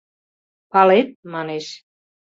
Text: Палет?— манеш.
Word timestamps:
Палет?— 0.71 1.07
манеш. 1.31 1.65